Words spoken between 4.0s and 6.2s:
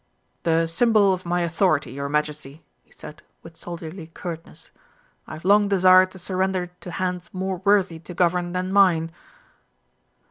curtness. "I have long desired to